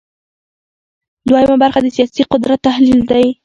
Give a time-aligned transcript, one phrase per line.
[1.27, 3.25] دویمه برخه د سیاسي قدرت تحلیل دی.